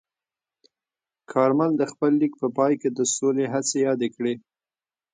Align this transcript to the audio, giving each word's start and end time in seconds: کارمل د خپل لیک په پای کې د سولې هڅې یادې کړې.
کارمل 1.31 1.71
د 1.77 1.83
خپل 1.91 2.11
لیک 2.21 2.33
په 2.41 2.47
پای 2.57 2.73
کې 2.81 2.89
د 2.97 2.99
سولې 3.15 3.45
هڅې 3.53 3.77
یادې 3.87 4.09
کړې. 4.15 4.33